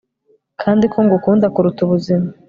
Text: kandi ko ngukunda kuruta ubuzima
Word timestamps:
kandi 0.61 0.85
ko 0.93 0.97
ngukunda 1.05 1.47
kuruta 1.53 1.79
ubuzima 1.85 2.27